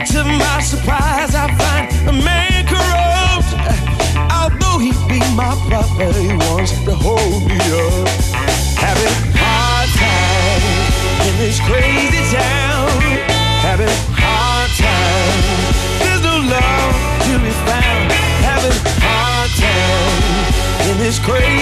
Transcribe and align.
But 0.00 0.08
to 0.16 0.24
my 0.24 0.60
surprise, 0.62 1.34
I 1.34 1.44
find 1.60 2.08
a 2.08 2.12
man 2.24 2.64
corrupt. 2.64 3.52
Uh, 3.52 4.32
although 4.32 4.78
he 4.78 4.92
be 5.12 5.20
my 5.36 5.52
brother, 5.68 6.08
he 6.16 6.32
wants 6.48 6.72
to 6.88 6.94
hold 6.94 7.44
me 7.44 7.60
up. 7.60 8.08
Having 8.80 9.12
hard 9.36 9.88
time 10.00 10.64
in 11.28 11.36
this 11.36 11.60
crazy 11.68 12.24
town. 12.32 12.88
Having 13.60 13.92
hard 14.16 14.70
time. 14.80 15.68
There's 16.00 16.24
no 16.24 16.48
love 16.48 16.96
to 17.28 17.32
be 17.44 17.52
found. 17.68 18.08
Having 18.40 18.80
hard 19.04 19.50
time 19.60 20.88
in 20.88 20.96
this 20.96 21.18
crazy 21.18 21.59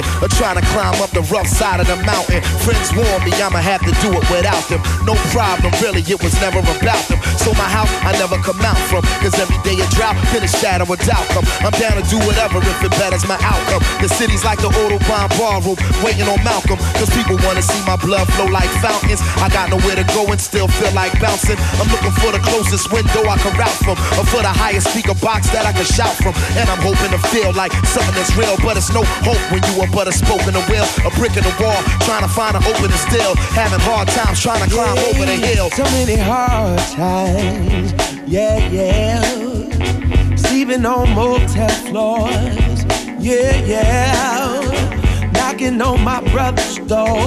counting, 0.00 0.24
or 0.24 0.28
trying 0.28 0.56
to 0.56 0.64
climb 0.72 0.94
up 1.02 1.10
the 1.10 1.22
rough 1.32 1.46
side 1.46 1.80
of 1.80 1.86
the 1.86 1.96
mountain. 2.04 2.42
Friends 2.64 2.92
warn 2.94 3.24
me 3.24 3.32
I'ma 3.40 3.60
have 3.60 3.80
to 3.82 3.92
do 4.00 4.12
it 4.16 4.24
without 4.30 4.64
them. 4.68 4.80
No 5.04 5.14
problem, 5.32 5.72
really, 5.80 6.02
it 6.02 6.20
was 6.22 6.34
never 6.40 6.60
about 6.60 7.04
them. 7.08 7.18
So 7.40 7.52
my 7.56 7.68
house, 7.68 7.90
I 8.04 8.12
never 8.18 8.36
come 8.40 8.60
out 8.60 8.78
from. 8.88 9.02
Cause 9.24 9.34
every 9.38 9.58
day 9.64 9.80
a 9.80 9.86
drought, 9.96 10.16
then 10.32 10.44
a 10.44 10.48
shadow 10.48 10.84
of 10.84 11.00
doubt 11.04 11.26
come. 11.32 11.44
I'm 11.64 11.74
down 11.80 11.96
to 12.00 12.04
do 12.08 12.18
whatever 12.28 12.60
if 12.60 12.84
it 12.84 12.92
betters 13.00 13.26
my 13.26 13.38
outcome. 13.40 13.82
The 14.00 14.08
city's 14.08 14.44
like 14.44 14.60
the 14.60 14.68
Audubon 14.68 15.28
ballroom, 15.36 15.76
waiting 16.04 16.28
on 16.28 16.40
Malcolm. 16.44 16.78
Cause 16.96 17.10
people 17.12 17.36
wanna 17.44 17.62
see 17.62 17.80
my 17.84 17.96
blood 17.96 18.28
flow 18.36 18.48
like 18.48 18.68
fountains. 18.84 19.20
I 19.40 19.48
got 19.48 19.70
nowhere 19.70 19.96
to 19.96 20.06
go 20.12 20.28
and 20.28 20.40
still 20.40 20.68
feel 20.68 20.92
like 20.92 21.12
bouncing. 21.20 21.56
I'm 21.80 21.88
looking 21.88 22.12
for 22.20 22.32
the 22.32 22.42
closest 22.44 22.92
window 22.92 23.24
I 23.26 23.36
can 23.40 23.56
route 23.56 23.80
from, 23.84 23.96
or 24.20 24.24
for 24.28 24.42
the 24.44 24.52
highest 24.52 24.92
speaker 24.92 25.16
box 25.18 25.48
that 25.50 25.64
I 25.64 25.72
can 25.72 25.86
shout 25.88 26.14
from. 26.20 26.36
And 26.56 26.68
I'm 26.68 26.80
hoping 26.84 27.12
to 27.12 27.20
feel 27.32 27.52
like 27.52 27.72
something 27.88 28.14
that's 28.14 28.32
real, 28.36 28.56
but 28.62 28.76
it's 28.76 28.92
no 28.92 29.02
hope 29.24 29.40
when 29.50 29.62
you 29.72 29.82
are 29.82 29.89
but 29.92 30.08
a 30.08 30.12
spoke 30.12 30.46
in 30.46 30.54
the 30.54 30.64
wheel, 30.70 30.86
a 31.04 31.10
brick 31.18 31.36
in 31.36 31.42
the 31.42 31.54
wall, 31.60 31.80
trying 32.06 32.22
to 32.22 32.28
find 32.28 32.56
an 32.56 32.64
opening 32.64 32.96
still, 33.08 33.34
having 33.54 33.80
hard 33.80 34.08
times 34.08 34.40
trying 34.40 34.62
to 34.62 34.70
climb 34.70 34.96
over 34.98 35.26
the 35.26 35.36
hill. 35.36 35.70
So 35.70 35.84
many 35.84 36.16
hard 36.16 36.78
times, 36.94 37.92
yeah, 38.26 38.58
yeah. 38.68 40.36
Sleeping 40.36 40.84
on 40.86 41.10
motel 41.14 41.68
floors, 41.88 42.84
yeah, 43.18 43.56
yeah. 43.64 45.30
Knocking 45.32 45.80
on 45.80 46.02
my 46.02 46.20
brother's 46.30 46.78
door, 46.86 47.18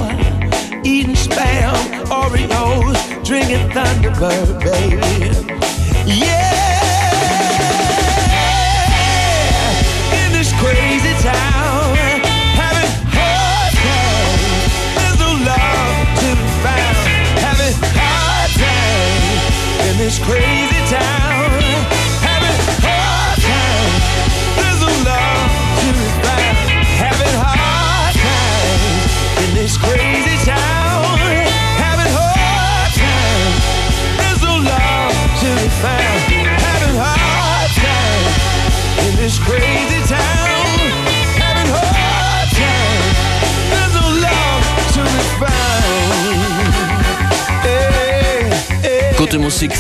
eating 0.83 1.15
spam, 1.15 1.75
Oreos, 2.07 3.25
drinking 3.25 3.69
Thunderbird, 3.71 4.59
baby. 4.63 5.53
Yeah, 6.05 6.52
in 20.19 20.25
crazy 20.25 20.52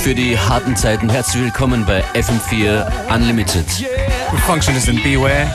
für 0.03 0.13
die 0.13 0.37
harten 0.37 0.75
Zeiten. 0.75 1.09
Herzlich 1.09 1.43
willkommen 1.43 1.85
bei 1.85 2.03
FM4 2.13 2.85
Unlimited. 3.15 3.65
with 4.33 4.41
Functionist 4.41 4.89
and 4.89 5.01
Beware. 5.01 5.49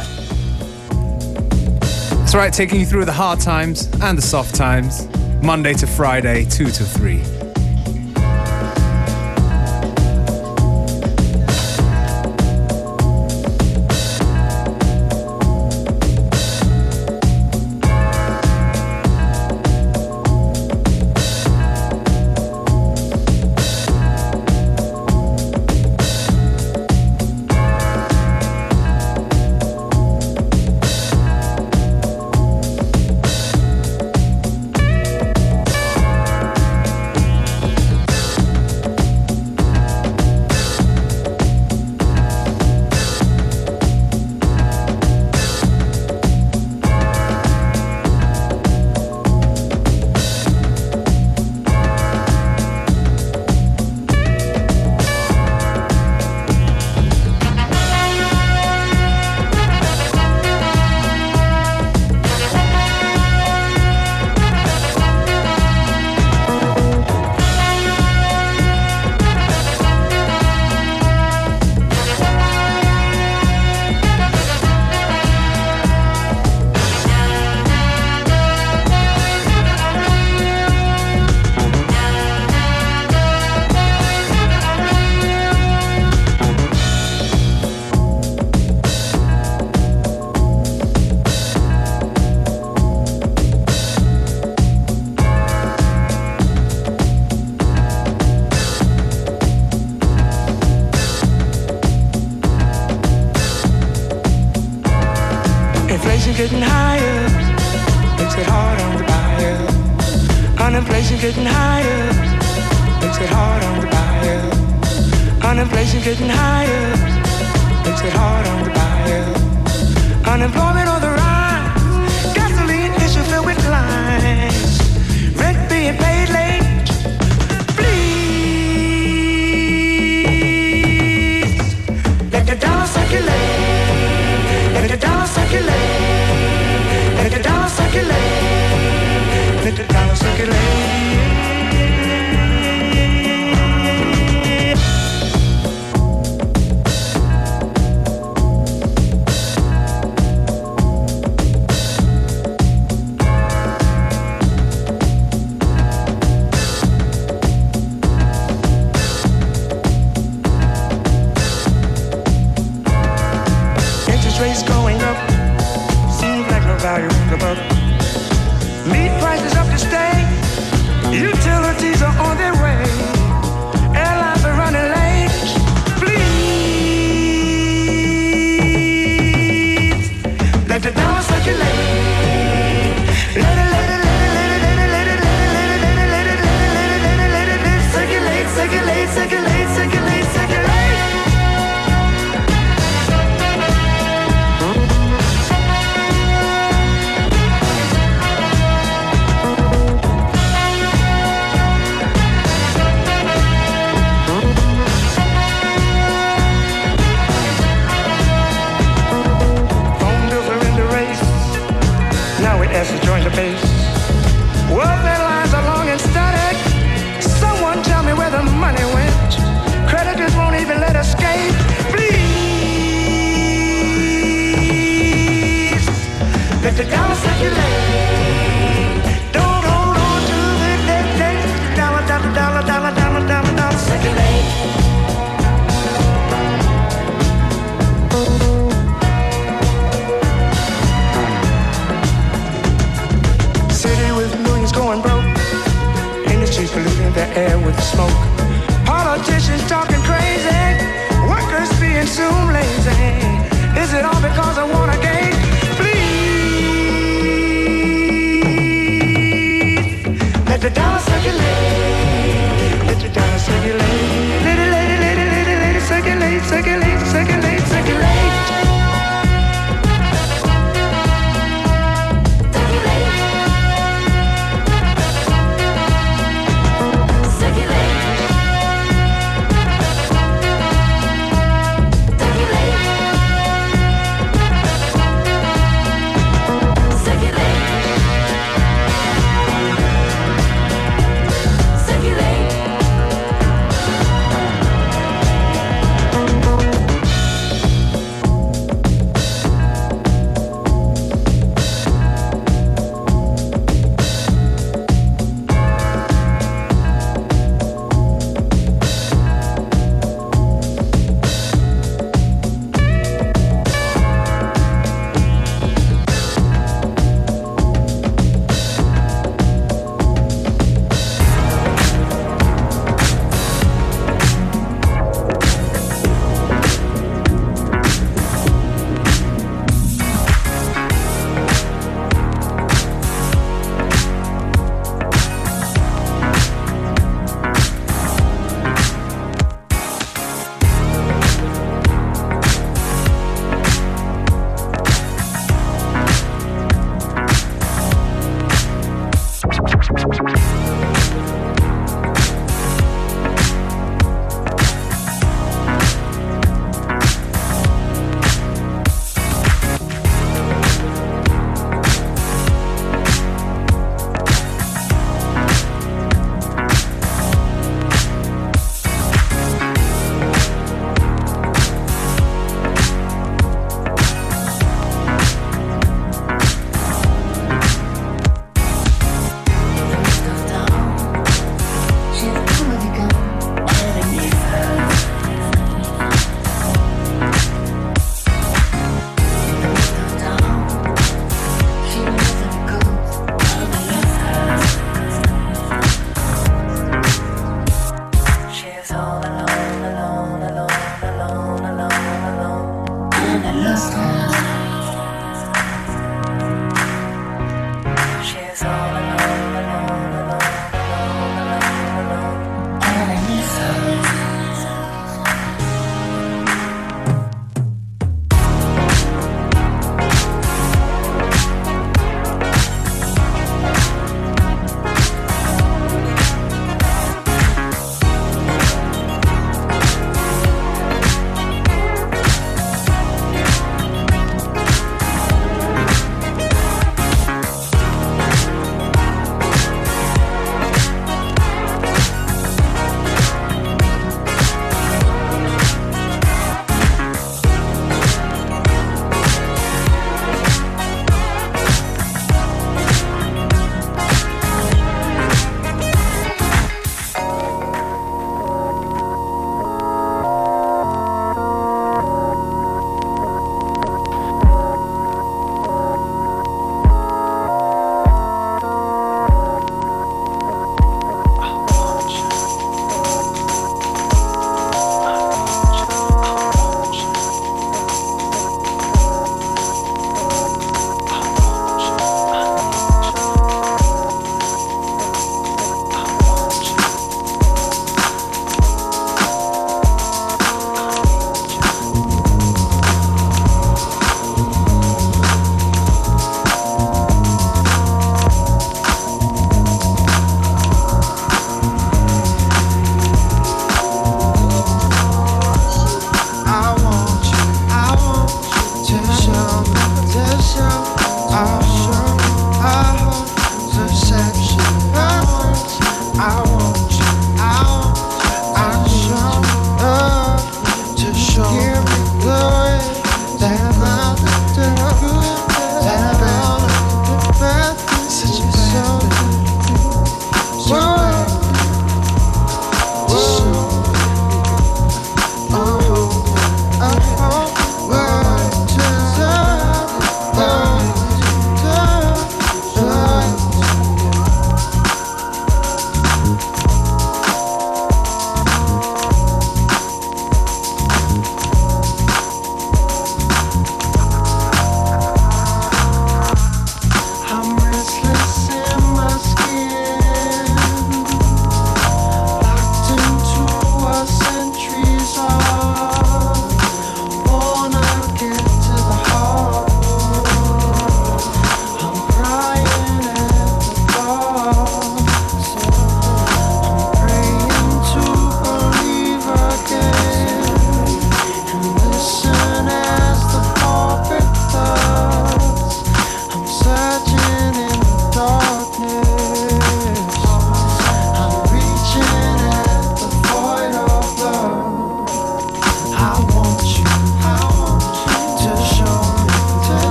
It's 2.23 2.35
right, 2.35 2.51
taking 2.51 2.81
you 2.81 2.87
through 2.87 3.05
the 3.05 3.13
hard 3.13 3.41
times 3.41 3.91
and 4.01 4.19
the 4.19 4.27
soft 4.27 4.55
times, 4.55 5.07
Monday 5.43 5.75
to 5.75 5.87
Friday, 5.87 6.47
2 6.47 6.65
to 6.65 6.85
3. 6.85 7.38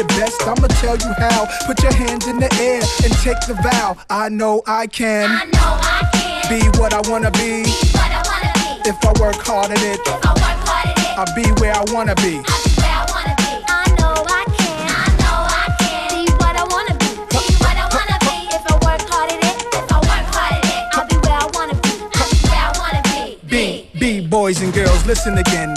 the 0.00 0.06
best, 0.16 0.40
I'ma 0.48 0.66
tell 0.80 0.96
you 0.96 1.12
how. 1.18 1.46
Put 1.66 1.82
your 1.82 1.92
hands 1.92 2.26
in 2.26 2.38
the 2.38 2.50
air 2.58 2.80
and 3.04 3.12
take 3.20 3.40
the 3.46 3.54
vow. 3.62 3.96
I 4.08 4.28
know 4.30 4.62
I 4.66 4.86
can. 4.86 5.30
I 5.30 5.44
know 5.44 5.72
I 5.76 6.08
can. 6.12 6.48
Be 6.48 6.78
what 6.78 6.94
I 6.94 7.00
wanna 7.10 7.30
be. 7.32 7.64
Be 7.64 7.70
what 7.92 8.10
I 8.10 8.22
wanna 8.24 8.50
be. 8.56 8.88
If 8.88 8.96
I 9.04 9.12
work 9.20 9.36
hard 9.44 9.70
at 9.70 9.82
it, 9.82 10.00
If 10.00 10.24
I 10.24 10.32
work 10.40 10.60
hard 10.64 10.88
at 10.88 10.96
it, 10.96 11.18
I'll 11.20 11.34
be 11.36 11.44
where 11.60 11.74
I 11.74 11.84
wanna 11.92 12.14
be. 12.16 12.40
I'll 12.48 12.64
be 12.64 12.72
where 12.80 12.96
I 12.96 13.04
wanna 13.12 13.34
be. 13.44 13.52
I 13.68 13.84
know 14.00 14.16
I 14.24 14.44
can. 14.56 14.88
I 14.88 15.08
know 15.20 15.38
I 15.52 15.66
can. 15.80 16.08
Be 16.16 16.32
what 16.40 16.54
I 16.56 16.64
wanna 16.64 16.94
be. 16.96 17.10
Be 17.36 17.44
what 17.60 17.76
I 17.76 17.86
wanna 17.92 18.16
be. 18.24 18.36
If 18.56 18.64
I 18.72 18.76
work 18.80 19.02
hard 19.04 19.28
at 19.36 19.44
it, 19.44 19.56
if 19.68 19.92
I 19.92 19.98
work 20.00 20.26
hard 20.32 20.56
at 20.56 20.64
it, 20.64 20.96
I'll 20.96 21.08
be 21.12 21.16
where 21.28 21.40
I 21.44 21.48
wanna 21.52 21.76
be. 21.84 21.92
I'll 22.16 22.30
be 22.32 22.38
where 22.48 22.64
I 22.64 22.72
wanna 22.80 23.02
be. 23.12 23.36
B, 23.52 23.90
B, 24.00 24.26
boys 24.26 24.62
and 24.62 24.72
girls, 24.72 25.04
listen 25.04 25.36
again. 25.36 25.76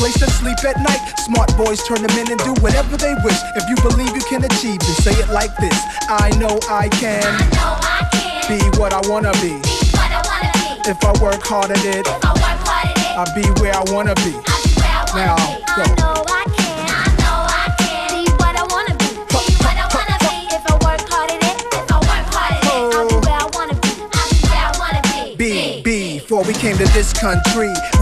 place 0.01 0.17
to 0.17 0.25
sleep 0.41 0.57
at 0.65 0.81
night. 0.81 0.97
Smart 1.19 1.55
boys 1.55 1.83
turn 1.87 2.01
them 2.01 2.17
in 2.17 2.31
and 2.33 2.39
do 2.41 2.53
whatever 2.65 2.97
they 2.97 3.13
wish. 3.23 3.37
If 3.55 3.69
you 3.69 3.75
believe 3.85 4.09
you 4.17 4.25
can 4.25 4.43
achieve, 4.43 4.79
then 4.81 4.95
say 5.05 5.13
it 5.13 5.29
like 5.29 5.55
this. 5.57 5.77
I 6.09 6.31
know 6.41 6.57
I 6.69 6.89
can 6.89 7.21
I 7.21 7.45
know 7.53 7.77
I 7.77 8.09
can. 8.11 8.41
be 8.49 8.79
what 8.79 8.93
I 8.93 9.01
wanna 9.07 9.31
be. 9.45 9.53
Be 9.61 9.77
what 9.93 10.09
I 10.09 10.21
wanna 10.25 10.49
be. 10.57 10.89
If 10.89 10.97
I 11.05 11.13
work 11.21 11.43
hard 11.45 11.69
at 11.69 11.85
it, 11.85 12.07
If 12.07 12.25
I 12.25 12.33
work 12.33 12.59
hard 12.65 12.89
at 12.89 12.97
it, 12.97 13.17
I'll 13.19 13.29
be 13.37 13.45
where 13.61 13.75
I 13.77 13.83
wanna 13.93 14.15
be. 14.25 14.33
I'll 14.33 14.63
be 14.65 14.73
where 14.81 14.97
I 14.97 15.05
wanna 15.13 15.21
Now, 15.21 15.37
be. 15.37 15.61
go. 15.77 15.83
I 15.85 15.93
know 16.01 16.17
I 16.33 16.43
can. 16.57 16.89
I 16.89 17.05
know 17.21 17.37
I 17.61 17.65
can. 17.77 18.07
Be 18.25 18.31
what 18.41 18.55
I 18.57 18.65
wanna 18.73 18.95
be. 18.97 19.05
Be 19.05 19.53
what 19.61 19.77
I 19.77 19.85
wanna 19.93 20.17
be. 20.17 20.33
If 20.57 20.65
I 20.65 20.75
work 20.81 21.05
hard 21.13 21.29
at 21.29 21.43
it, 21.45 21.61
if 21.77 21.91
I 21.93 21.97
work 22.01 22.25
hard 22.33 22.49
at 22.49 22.65
it, 22.65 22.73
I'll 22.73 23.05
be 23.05 23.13
oh. 23.13 23.21
where 23.21 23.37
I 23.37 23.47
wanna 23.53 23.77
be. 23.85 23.91
I'll 24.17 24.29
be 24.33 24.39
where 24.49 24.65
I 24.65 24.73
wanna 24.81 25.01
be. 25.37 25.81
Before 25.85 26.43
we 26.43 26.53
came 26.53 26.77
to 26.77 26.87
this 26.97 27.13
country, 27.13 27.69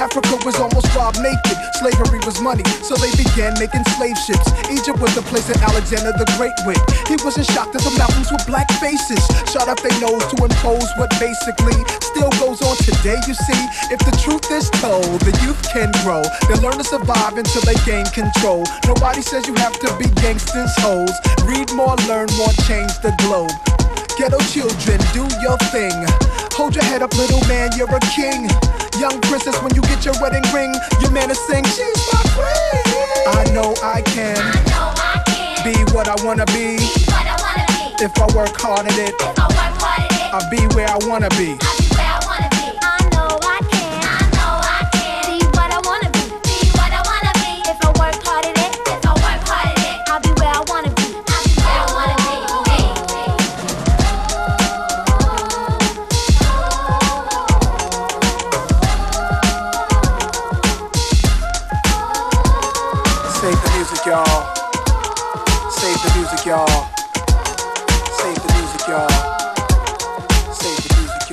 Africa 0.00 0.36
was 0.44 0.56
almost 0.56 0.90
robbed 0.94 1.20
naked. 1.22 1.58
Slavery 1.78 2.20
was 2.26 2.40
money, 2.40 2.64
so 2.82 2.94
they 2.96 3.10
began 3.14 3.54
making 3.58 3.84
slave 3.94 4.16
ships. 4.26 4.48
Egypt 4.70 4.98
was 4.98 5.14
the 5.14 5.22
place 5.30 5.46
that 5.46 5.60
Alexander 5.62 6.12
the 6.16 6.26
Great 6.36 6.54
went. 6.66 6.82
He 7.06 7.16
wasn't 7.22 7.46
shocked 7.46 7.74
at 7.76 7.82
the 7.82 7.94
mountains 7.98 8.30
with 8.30 8.44
black 8.46 8.66
faces. 8.82 9.22
Shot 9.50 9.68
up 9.68 9.78
their 9.80 9.94
nose 10.00 10.24
to 10.34 10.36
impose 10.42 10.88
what 10.98 11.10
basically 11.20 11.78
still 12.00 12.30
goes 12.42 12.62
on 12.62 12.76
today, 12.82 13.18
you 13.26 13.34
see. 13.34 13.62
If 13.90 14.00
the 14.02 14.14
truth 14.22 14.50
is 14.50 14.70
told, 14.82 15.20
the 15.22 15.34
youth 15.42 15.60
can 15.70 15.90
grow. 16.02 16.22
They 16.48 16.58
learn 16.62 16.78
to 16.78 16.84
survive 16.84 17.36
until 17.38 17.62
they 17.62 17.78
gain 17.86 18.06
control. 18.10 18.64
Nobody 18.86 19.22
says 19.22 19.46
you 19.46 19.54
have 19.62 19.78
to 19.80 19.90
be 19.98 20.08
gangsters, 20.22 20.72
hoes. 20.78 21.14
Read 21.44 21.72
more, 21.74 21.94
learn 22.06 22.28
more, 22.38 22.52
change 22.66 22.92
the 23.02 23.14
globe. 23.22 23.52
Ghetto 24.16 24.38
children, 24.50 24.98
do 25.12 25.26
your 25.42 25.58
thing. 25.74 25.92
Hold 26.54 26.74
your 26.74 26.84
head 26.84 27.02
up, 27.02 27.12
little 27.16 27.40
man, 27.48 27.70
you're 27.76 27.88
a 27.94 28.00
king. 28.14 28.48
Young 28.98 29.20
princess, 29.22 29.60
when 29.62 29.74
you 29.74 29.82
get 29.82 30.04
your 30.04 30.14
wedding 30.22 30.44
ring, 30.54 30.72
your 31.00 31.10
man 31.10 31.30
is 31.30 31.38
sing, 31.46 31.64
she's 31.64 32.12
my 32.12 32.22
queen. 32.34 33.26
I 33.26 33.44
know 33.52 33.74
I 33.82 34.02
can 34.02 34.36
I 34.38 34.62
know 34.70 34.92
I 34.96 35.22
can. 35.26 35.64
be 35.64 35.92
what 35.92 36.08
I 36.08 36.14
wanna 36.24 36.46
be. 36.46 36.76
Be 36.78 36.88
I 37.10 37.36
wanna 37.42 37.66
be. 37.98 38.04
If 38.04 38.16
I 38.20 38.26
work 38.36 38.56
hard 38.60 38.86
at 38.86 38.98
it, 38.98 39.14
If 39.18 39.38
I 39.38 39.48
work 39.48 39.80
hard 39.82 40.12
at 40.12 40.18
it, 40.18 40.34
I'll 40.34 40.50
be 40.50 40.62
where 40.76 40.88
I 40.88 40.98
wanna 41.08 41.28
be. 41.30 41.58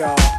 Y'all. 0.01 0.30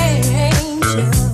angel. 0.00 1.29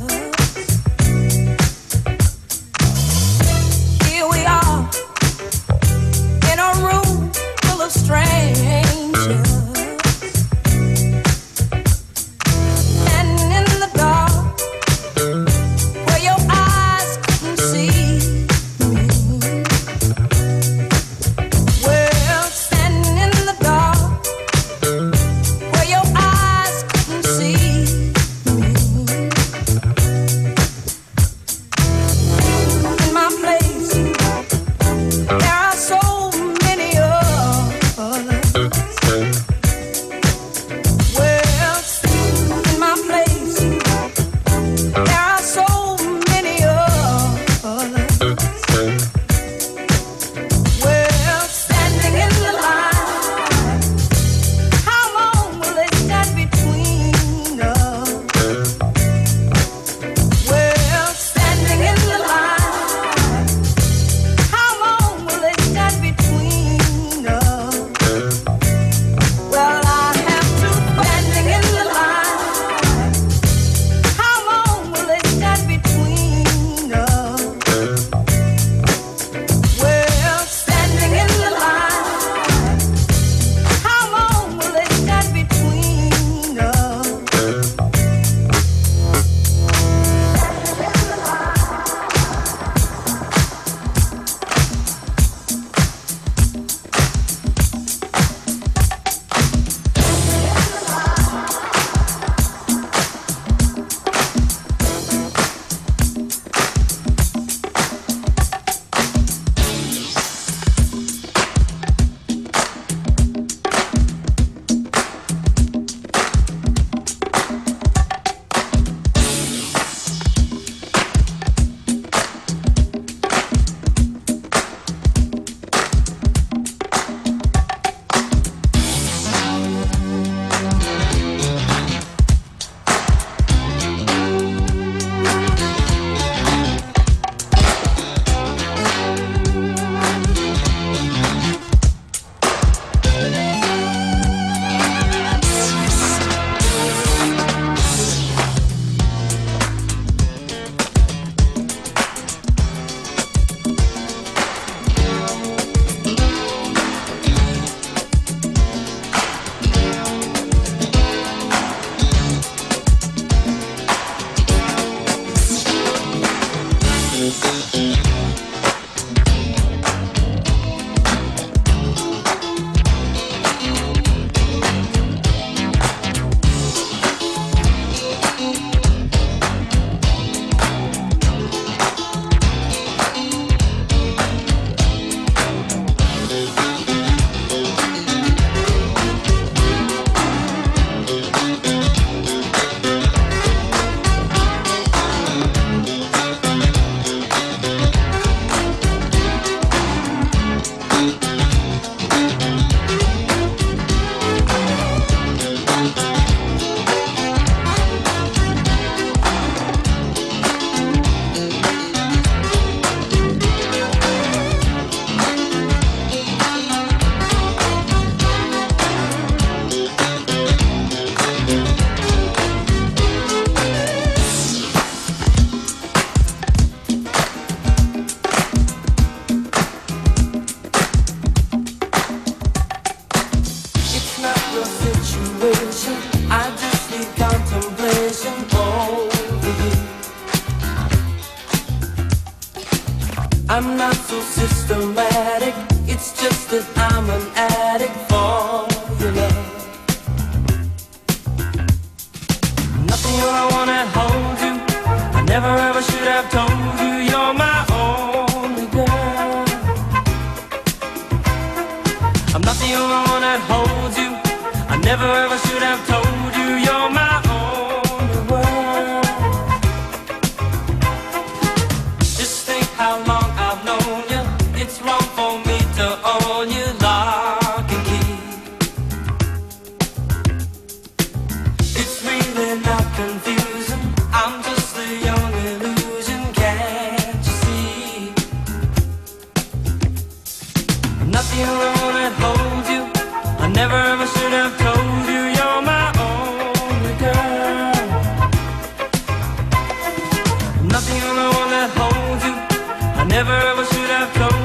have 303.97 304.12
the 304.12 304.36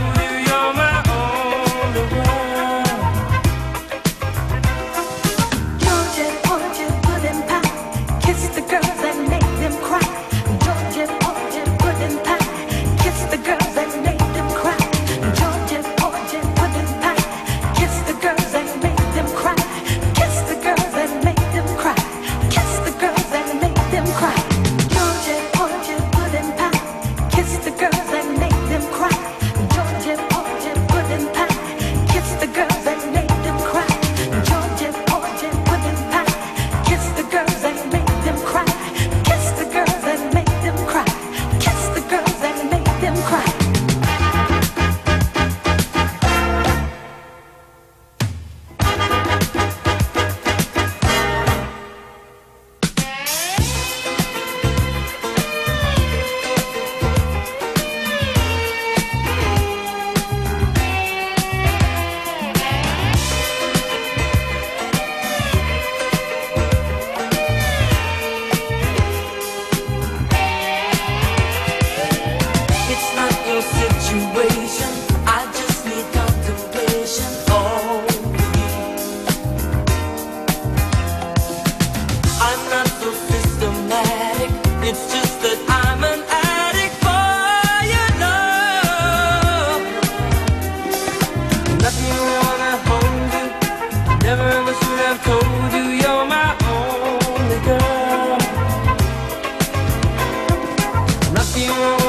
you. 101.62 102.01